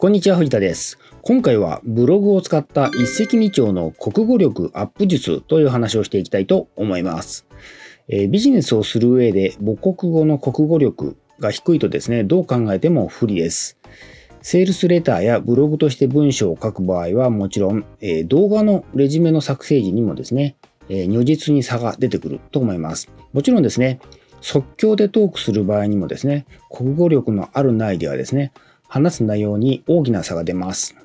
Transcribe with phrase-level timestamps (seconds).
[0.00, 0.98] こんにちは、藤田です。
[1.20, 7.44] 今回はブログを使った一石二鳥の国語力アップ術という話をしていきたいと思います。
[8.08, 13.76] えー、ビジネスをする上で母国語の国語力が低いとですね、どう考えても不利です。
[14.40, 20.56] セールスレターやブログとして文章を書く場合はもちろん、えー、動画のレジュメの作成時にもですね、
[20.88, 23.10] えー、如実に差が出てくると思います。
[23.34, 24.00] もちろんですね、
[24.40, 28.52] 即興でトークする場合にもですね、国語力のあるないではですね、
[28.90, 30.96] 話す内容に大きな差が出ます。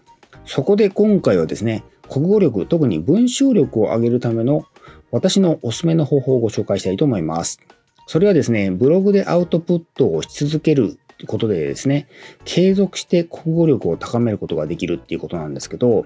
[0.45, 4.65] そこで今回はですね、国語力、特に文章力を上げるための
[5.11, 7.61] 私のおすすめの方法をご紹介したいと思います。
[8.07, 10.97] それはですね、ブログでアウトプットをし続ける
[11.27, 12.07] ことでですね、
[12.43, 16.05] 継続して国語力を高めることができるっていうことなんですけど、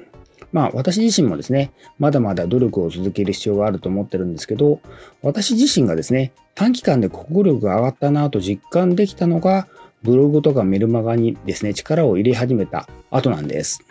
[0.52, 4.80] まあ私自身もですね、まだまだ努力を続ける必要があると思ってるんですけど、
[5.22, 9.68] 私自身がですね、短期間で国語力が上がったなと実感できたのが、
[10.04, 13.84] ブログとかメルマガにですね、力を入れ始めた後なんです。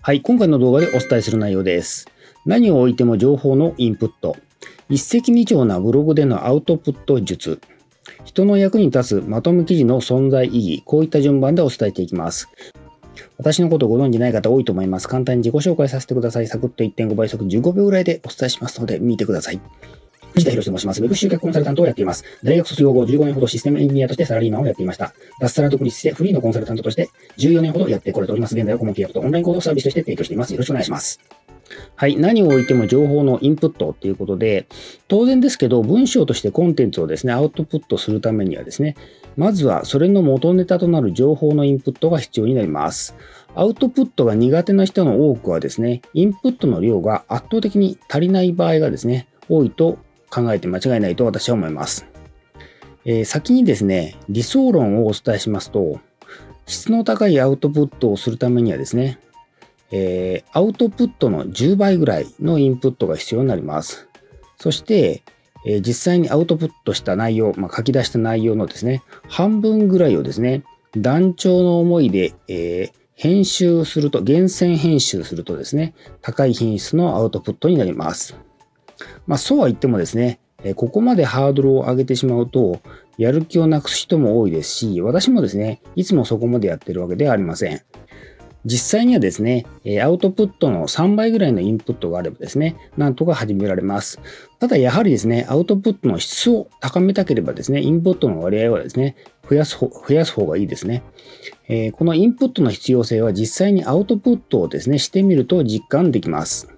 [0.00, 2.08] はい、今回の動画でお伝えする内容です。
[2.44, 4.36] 何を置いても情報のインプット。
[4.88, 7.60] 一石二鳥なブログでのアウトプット術。
[8.24, 10.82] 人の役に立つまとめ記事の存在意義。
[10.84, 12.48] こういった順番でお伝えしていきます。
[13.38, 15.08] 私のことをご存じない方多いと思います。
[15.08, 16.48] 簡単に自己紹介させてください。
[16.48, 19.60] サクッと1.5倍速15秒ぐらいでお伝えしますので見てください。
[20.32, 21.02] 藤田博と申します。
[21.02, 22.24] ウェブ集客コンサルタントをやっています。
[22.42, 25.12] 大学卒業後15年ほどシステムエンジニアとしてサラリーマンをやっていました。
[25.40, 28.56] 脱サラ独立してフリーのコンサルタントとして14年ほどやってこれております。
[28.56, 30.52] 現在は顧問契約とオンライン行動サービスとして提供しています。
[30.52, 31.20] よろしくお願いします。
[31.96, 32.16] はい。
[32.16, 34.66] 何を置いても情報のインプットっていうことで、
[35.08, 38.96] 当然ですけど、文章としてコンテンツをですね、アウトプットするためにはですね、
[39.36, 43.14] まずはそれの元ネタとなる情報のインプットが必要になります。
[43.54, 49.98] アウトプットが苦手な人の多くはですね、インプットの量が圧倒的に足りない場合がですね、多いと
[50.32, 52.06] 考えて間違いないと私は思います。
[53.04, 56.00] えー、先にですね、理想論をお伝えしますと、
[56.66, 59.18] 質の高いアウトプットをするためにはですね、
[59.90, 64.08] えー、アウトプットの10倍ぐらいのインプットが必要になります。
[64.58, 65.22] そして、
[65.66, 70.62] えー、実際にアウトプットした内容、まあ、書き出した内容のですね、半分ぐらいをですね、
[70.96, 78.36] 団長の思いで、えー、編集すると、厳選編集するとですね、高い品質のアウトプットになります。
[79.26, 80.40] まあ、そうは言ってもですね、
[80.76, 82.80] ここまでハードルを上げてしまうと、
[83.18, 87.82] やる気をなくす人も多いですし、私もですね、いつもそこまでやってるわけではありません。
[88.64, 89.66] 実際にはですね、
[90.02, 94.20] アウトプットの3倍ぐらいのインプットがあればですね、なんとか始められます。
[94.60, 99.16] ただやはりですね、アウトプットの質を高めたければですね、インプットの割合はですね、
[99.48, 101.02] 増やす増やす方がいいですね、
[101.68, 106.68] えー、このインプットの必要性は実際にアウトプットをですね、してみると実感できます。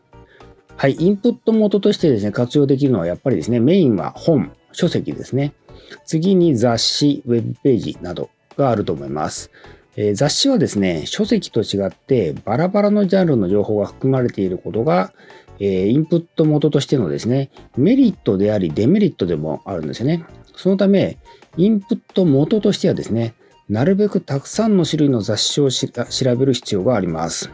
[0.76, 5.54] はい、インプット元としてですね、活用できるのはやっぱりですね、メインは本、書籍ですね。
[6.04, 9.50] 次に雑誌、ウェブページなどがあると思います。
[9.96, 15.12] えー、雑誌はですね、書籍と違ってバラバラのジャンルの情報が含まれていることが、
[15.60, 20.24] えー、インプット元としてのですね、メリットでありデメリットでもあるんですよね。
[20.56, 21.18] そのため、
[21.56, 23.34] インプット元としてはですね、
[23.68, 27.50] なるべくたくさんの種類の雑誌を調べる必要があります。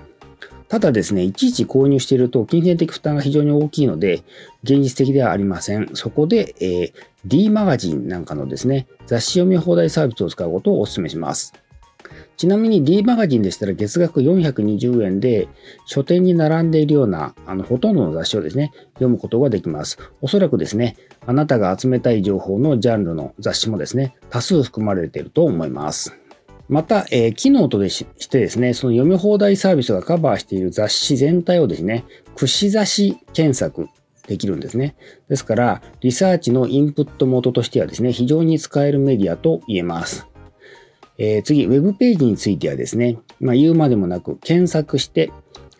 [0.70, 4.22] ただですね、いちいち購入していると金銭的負担が非常に大きいので、
[4.62, 5.90] 現実的ではありません。
[5.94, 6.92] そこで、えー、
[7.24, 11.54] D マガジンなんかのですね、雑誌読み放題サービスを使うことをお勧めします。
[12.36, 15.48] ちなみに D マガジンでしたら月額420円で
[15.86, 19.98] 書店に並んでいるようなあのほとんどの雑誌をですね、読むことができます。
[20.20, 26.19] おそらくですね、あなたが集めたい情報のジャンルの雑誌もですね、多数含まれていると思います。
[26.70, 32.04] また、えー、機能としてですね、その読み放題サービスがカバーしている雑誌全体をですね、
[32.36, 33.88] 串刺し検索
[34.28, 34.94] できるんですね。
[35.28, 40.28] ですから、リサーチのインプット元としてはですね、非常に使えるメディアと言えます。
[41.18, 45.32] えー、次、ウェブページについてはですね、まあ、言うまでもなく検索して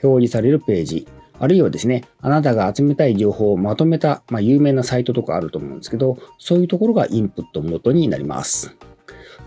[0.02, 1.06] 表示されるページ、
[1.38, 8.76] あるいはですね、あなたが集めたい情報をまとめた、まあ、有名なサイトとかあると思うんですけど、そういうところがインプット元になります。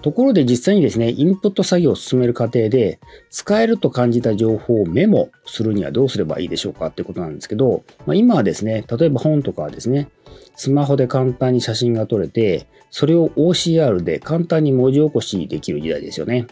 [0.03, 2.99] ところで実際にですね、インプット作業を進める過程で、
[3.29, 10.09] 使えると感じた情報をメモするにはどうすればいいでしょうかってことなんですけど、まあ、今はですね、例えば本とかはですね、
[10.57, 16.47] スマホで簡単に写真が撮れて、それを OCR で簡単に文字起こしできる時代ですよね。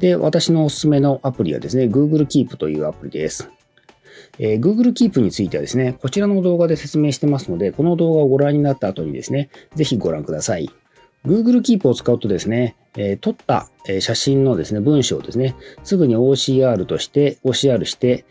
[0.00, 3.48] で、私のおすすめのアプリはですね、Google Keep というアプリです。
[4.40, 10.68] えー、Google Keep についてはですね、こちらの動画で説明してますので、この動画をご覧になった後にですね、ぜひご覧ください。
[11.26, 13.68] Google Keep を使うとですね、えー、撮った
[14.00, 18.24] 写真のですね、文章をですね、すぐに OCR として、OCR して、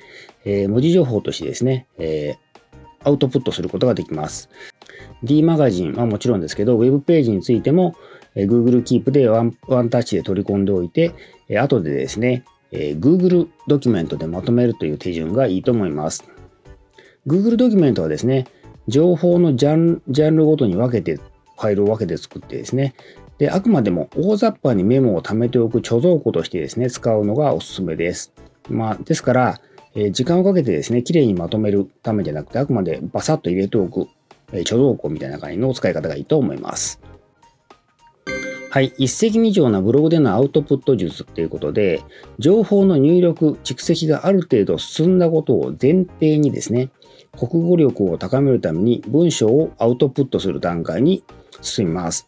[0.46, 4.50] えー、文字情報としてですね、えー、アウトプットすることができます。
[5.24, 7.96] D マガジンはもちろんですけど、ウェブページについても、
[8.36, 11.14] えー、Google Keep でワンワンタッチで取り込んでおいて、
[11.48, 16.24] えー、後でですね、えー、Google ドキュメントでまとめるという手順がいいと思います。
[17.28, 18.46] Google ドキュメントはですね、
[18.88, 21.20] 情報のジャンジャンルごとに分けて、
[21.60, 22.96] ファイルを分けて作ってですね、
[23.38, 28.34] で、あくまでも大雑把にメモを貯めておく貯蔵庫としてですね、使うのがおすすめです。
[28.70, 29.62] まあ、ですから、
[29.96, 34.08] えー、時間をかけてですね、きれいにまとめるためじゃなくて、あくまでバサッと入れておく、
[34.54, 37.02] えー、貯蔵庫みたいな感じの使い方がいいと思います。
[38.72, 42.04] はい、一石二鳥なブログでのアウトプット術ということで、
[42.38, 46.90] 情報の入力、蓄積がある程度進んだことを前提にですね、
[47.38, 51.24] 国語力を高めるために文章をアウトプットする段階に
[51.62, 52.28] 進みます。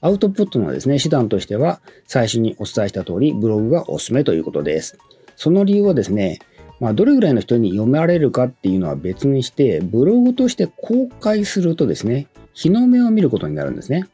[0.00, 4.96] アウトプットのですね、手段としては、最初にお伝えした通り、ブログがおすすめということです。
[5.34, 6.38] その理由はですね、
[6.80, 14.06] まあ、どれぐらいの人に読められるかっていうのは別にして、ブログとして公開するとですね、日の目を見ることになるんですね。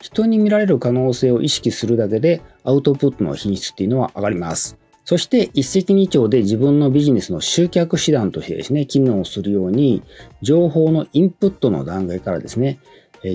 [0.00, 4.78] 人に見られる可能性を意識するだけでアウトプットの品質っていうのは上がります。
[5.04, 10.02] そして一石二鳥で自分のビジネスの集客手段としてですね、機能するように
[10.42, 12.78] 情報のインプットの段階からですね、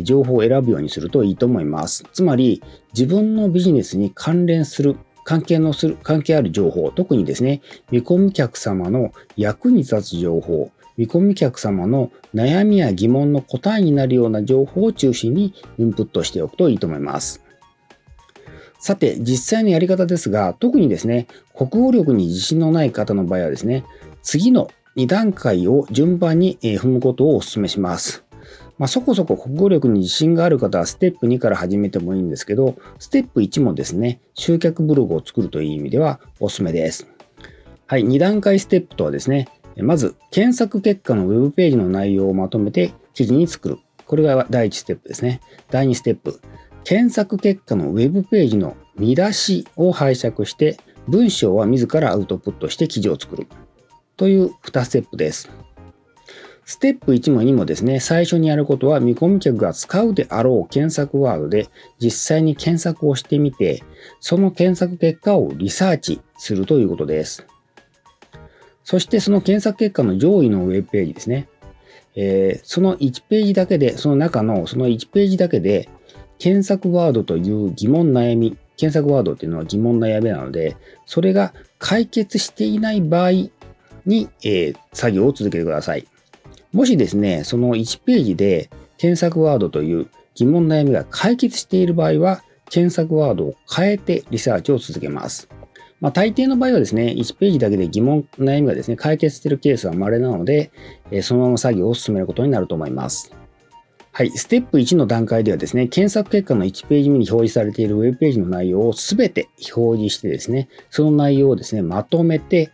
[0.04, 2.06] 情報を選ぶようにするといいと思います。
[2.14, 2.62] つまり
[2.94, 4.96] 自分のビジネスに関連する
[5.26, 17.45] 関係のする、関係ある情報、特にですね、見込み客様の役に立つ情報、見込み客様の悩みや疑問の答えになるような情報を中心にインプットしておくといいと思います。
[18.86, 21.26] さて、実際のやり方ですが、特にですね、
[21.58, 23.84] 国語力に自信のない方の場合はですね、
[24.22, 28.24] 次の2段階を順番に踏むことをお勧めします。
[28.78, 37.08] まあ、そこそこ国語力に自信がある方はステップ2から始めてもいいんですけど、ステップ1もですね、集客ブログを作るという意味ではおすすめです。
[37.88, 39.48] はい、2段階ステップとはですね、
[39.78, 43.80] まず、検索結果の Web ページの内容をまとめて記事に作る。
[44.06, 45.42] これが第1ステップですね。
[45.72, 46.40] 第2ステップ、
[46.86, 50.78] 検索結果の Web ページの見出しを拝借して、
[51.08, 53.48] 文章は自らアウトプットして記事を作る。
[54.16, 55.50] という2ステップです。
[56.64, 63.84] ステップ1も2もですね、最初にやることは見込み客が使うであろう検索ワードで実際に検索をしてみて、
[64.20, 67.48] その検索結果をリサーチするということです。
[68.84, 71.50] そしてその検索結果の上位のウェブページですね。
[72.16, 75.90] えー、その1ページだけで、その中のその1ページだけで、
[76.40, 83.32] 検索ワードという疑問悩み、検索ワードっていうのは疑問悩みなので、それが解決していない場合
[84.06, 86.06] に、えー、作業を続けてください。
[86.72, 95.48] もしですね、その1ページで検索ワードという疑問悩みが解決している場合は、検索ワードを変えてリサーチを続けます。
[96.02, 100.72] まあ、大抵の場合はですね、1ページだけで疑問、悩みがですね、解決しているケースは稀なので、
[101.12, 103.32] えそのまま作業を進めることになると思います。
[104.18, 104.30] はい。
[104.30, 112.72] ステップ1の段階ではですね、検索結果の1ページ目に表示されているウェブページの内容をすべて表示してですね、その内容をですね、まとめて、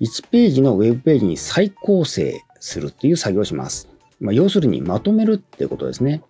[0.00, 3.90] 1ページのウェブページに再構成するっていう作業をします。
[4.18, 6.22] まあ、要するにまとめるってことですね。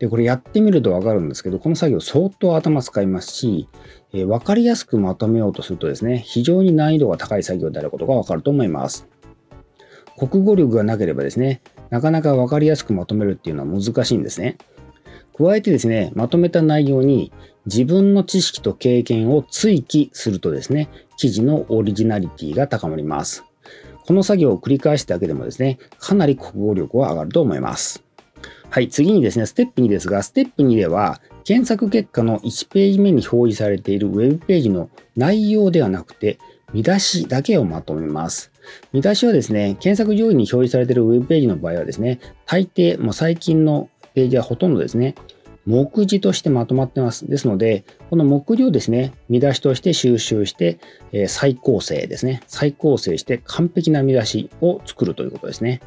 [0.00, 3.68] で、これやってみるとわかるんですけど、この作業相当頭使いますし、
[4.12, 9.06] えー、分かりやすくまとめようとするとですね、非常に難易度が高い作業であることがわかると思います。
[10.18, 14.56] 国語力がなければですね、なかなか分かりやすくまとめるっていうのは難しいんですね。
[15.36, 17.32] 加えてですね、まとめた内容に
[17.66, 23.44] 自分の知識と経験を追記するとですね、記事のオリジナリティが高まります。
[24.06, 28.04] この作業を繰り返すだけでもですね、かなり国語力は上がると思います。
[28.70, 36.38] はい、次にですね、ステップ2ですが、ステップ2では、検索結果の1ページ目に表示されているウェブページの内容ではなくて、
[36.72, 38.49] 見出しだけをまとめます。
[38.92, 45.14] 見出しはですね、検索上位に表示されているウェブページの場合はですね、大抵、もう最近のページはほとんどですね、
[45.66, 47.28] 目次としてまとまってます。
[47.28, 50.78] ですので、この目次をですね、見出しとして収集して、
[51.12, 52.42] えー、再構成ですね。
[52.46, 55.80] 再構成して完璧な見出しを作るということですね。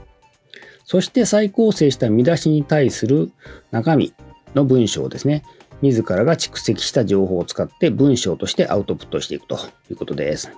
[0.85, 3.31] そして再構成した見出しに対する
[3.71, 4.13] 中身
[4.53, 5.43] の文章をですね、
[5.81, 9.57] 自らが蓄積した情報を使って文章としてアウトプットしていくと
[9.89, 10.51] いうことです。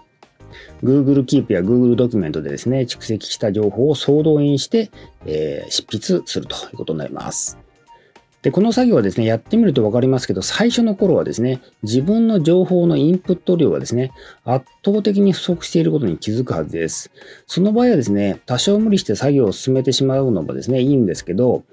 [0.83, 4.91] Google Keep や Google ドキュメントでですね、蓄積した情報を総動員して、
[5.25, 7.57] えー、執筆するということになります。
[8.45, 14.11] で、この作業はですね、やってみると分かりますけど、最初の頃はですね、自分の情報のインプット量はですね、
[14.43, 17.09] 圧倒的に不足していることに気づくはずです。
[17.47, 21.63] その場合はですね、多少無理して作業を進めてしまうのもですね、いいんですけど、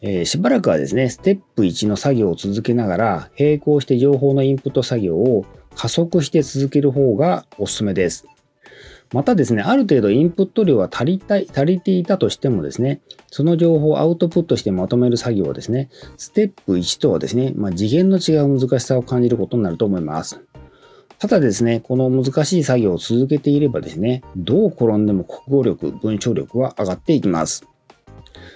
[0.00, 5.44] えー、しばらくはですね、ステップ1の作業を続けながら、並行して情報のインプット作業を
[5.74, 8.26] 加速して続ける方がおすすめです。
[9.12, 20.40] またですね、ある程度インプット量は足りたい、足りていたとしてもですね、その情報をアウトプットしてまとめる作業はですね、ステップ1とはですね、まあ、次元の違う難しさを感じることになると思います。
[21.18, 27.71] ただですね、この難しい作業を続けていればですね、どう転んでも国語力、文章力は上がっていきます。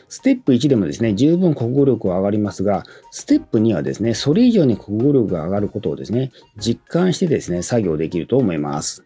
[0.09, 9.05] ステップ1でもですね、十分国語力は上がりますが、ステップ2はですね、それ以上に国語力が上がることをですね、実感してですね、作業できると思います。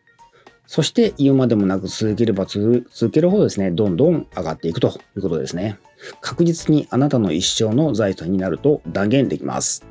[0.67, 5.79] そして言うまでもなく続ければ続けるほどですね、どんどん上がっていくということですね。
[6.21, 9.85] 確実にあなたの一生の財産になると断言できます。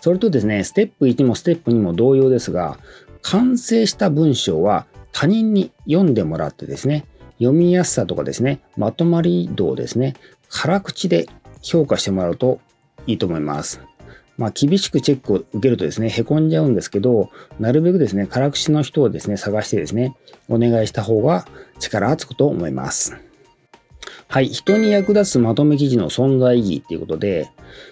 [0.00, 2.78] それとですね、ステップ1もステップ2も同様ですが、
[3.20, 7.04] 完成した文章は他人に読んでもらってですね、
[7.40, 10.14] 読みやすさとかですね、まとまり度をですね、
[10.48, 11.26] 辛口で
[11.62, 12.60] 評価してもらうと
[13.06, 13.80] いいと思います。
[14.36, 20.16] まあ、厳しくチェックを受けるとですね、へこんじゃうんですけど、なるべくですね、辛口の人をですね、探してですね、
[20.48, 21.46] お願いした方が
[21.78, 23.16] 力がつくと思います。
[24.28, 24.48] はい。
[24.48, 27.50] 人に役立つまとめ記事の存在意義っていうことで、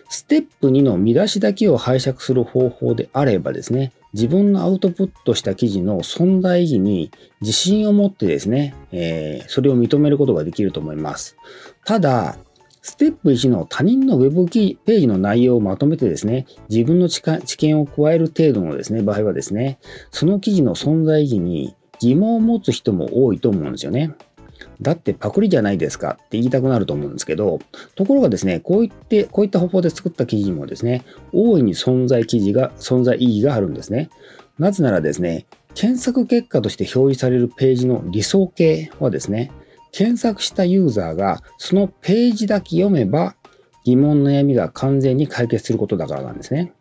[0.09, 7.10] ステップ2の見出しだけを拝借する方法であればですね、自分のアウトプットした記事の存在意義に
[7.40, 11.36] 自信を持ってですね、えー、それを認めることができると思います。
[11.84, 12.38] ただ、
[12.80, 19.78] ステップ1の他人のウェブページの内容をまとめてですね、自分の知見を加える程度のですね、場合はですね、
[20.10, 24.14] その記事の存在意義に疑問を持つ人も多いと思うんですよね。
[24.80, 27.58] だってパクリじゃないですかって言いたくなると思うんですけど、
[27.94, 34.10] ところがですね、こういって、こういった方法で作った記事にもですね、大いに存在記事が、存在意義があるんですね。
[34.58, 39.52] なぜならですね、検索結果として表示されるページの理想形はですね、
[39.92, 43.36] 検索したユーザーがそのページだけ読めば
[43.84, 46.72] 疑問悩みが完全に解決することだからなんですね。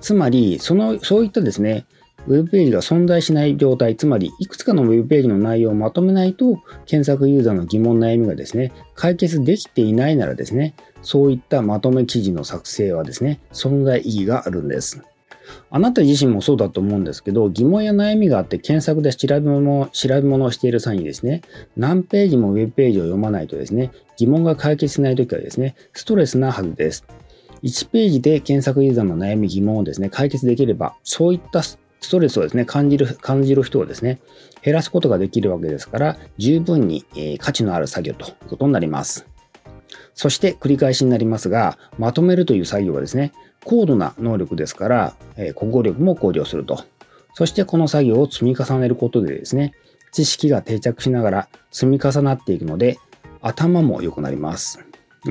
[0.00, 1.84] つまり、その、そういったですね、
[2.26, 15.02] ウェブページが存在しない状態、つまりいくつかのウェブページの内容をまとめないと、検索ユーザーの疑問悩みがですね、解決できていないならですね、そういったまとめ記事の作成はですね、存在意義があるんです。
[15.70, 21.42] あなた自身もそうだと思うんですけど、疑問や悩みがあって検索で調べ物調べ物をしている際にですね、
[21.76, 27.04] 何ページもウェブページを読まないとですね、疑問が解決しないときはですね、ストレスなはずです。
[27.62, 34.20] 1ページで検索ユーザーの悩み、疑問をですね、解決できれば、そういったスストレスをですね、感じる、感じる人をですね、
[34.62, 39.26] 減らすことができるわけですから、十分に、え価値のある作業ということになります。
[40.14, 43.32] そして繰り返しになりますが、まとめるという作業はですね、
[43.64, 46.84] 高度な能力ですから、え国語力も向上すると。
[47.34, 49.72] そしてこの作業を積み重ねることでですね、
[50.12, 52.98] 知識が定着しながら積み重なっていくので、
[53.42, 54.80] 頭も良くなります。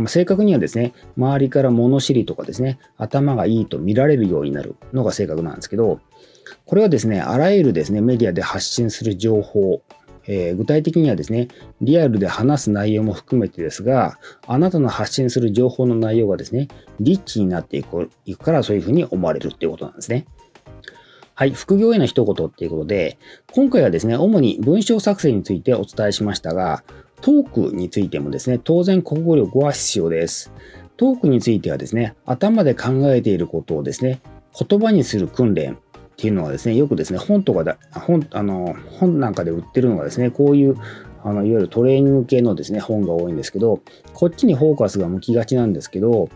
[0.08, 6.00] 正確にはですね、周りから物知りとかですね、頭がいいと見られるようになるのが正確なんですけど、
[6.66, 9.82] これはですね、あらゆるですね、メディアで発信する情報、
[10.28, 11.48] えー、具体的にはですね、
[11.82, 16.68] リアルで話す内容も含めてですが、あなたの発信する情報の内容がですね、
[17.00, 20.26] リッチになっていくからそういうふうに思われるっていうことなんですね。
[21.34, 23.18] はい、副業への一言っていうことで、
[23.54, 26.84] 今回はですね、主に文章作成についてお伝えしましたが、
[27.22, 30.52] トークについてもですね、当然国語力は必要です。
[30.98, 34.20] トークについてはですね、頭で考えていることをですね、
[34.68, 35.78] 言葉にする訓練
[36.20, 40.76] っていうのはですね、よくですね、本とかだ、本、あの、本なんかで売ってるのがですね、こういう、
[41.24, 43.80] あの、いわゆるトレーニング系のですね、本が多いんですけど、
[44.14, 46.28] こっちにフォーカスが向きがちなんですけど、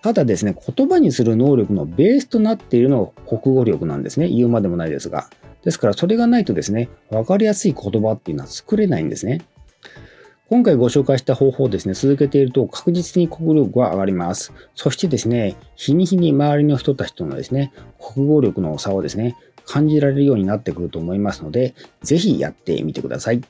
[0.00, 4.28] ただですね、言葉にする能力のベースとなっているのが国語力なんですね。
[4.28, 5.28] 言うまでもないですが。
[5.64, 9.40] ですから、それがないとですね、わかりやすい言葉っていうのは作れないんですね。
[10.48, 14.52] 今回ご紹介した方法をですね、続けていると確実に国力は上がります。
[14.76, 17.72] そしてですね、日に日に周りの人たちとのですね、
[18.14, 23.42] 国語力の差をですね、感じられるようになってくると思いますので、ぜひやってみてください。